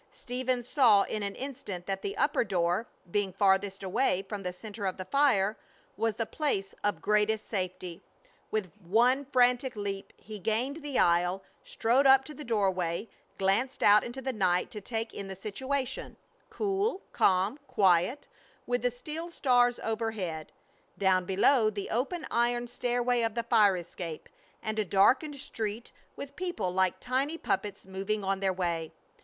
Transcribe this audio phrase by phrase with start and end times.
[0.09, 4.87] Stephen saw in an instant that the upper door, being farthest away from the center
[4.87, 5.57] of the fire,
[5.95, 8.01] was the place of greatest safety.
[8.49, 14.03] With one frantic leap he gained the aisle, strode up to the doorway, glanced out
[14.03, 16.17] into the night to take in the situation;
[16.49, 18.27] cool, calm, quiet,
[18.65, 20.51] with the still stars overhead,
[20.97, 24.29] down below the open iron stairway of the fire escape,
[24.63, 28.91] and a darkened street with people like tiny puppets moving on their way.